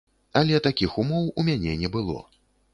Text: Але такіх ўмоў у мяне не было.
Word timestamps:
Але 0.39 0.61
такіх 0.67 0.97
ўмоў 1.05 1.29
у 1.39 1.47
мяне 1.53 1.79
не 1.85 1.95
было. 1.97 2.19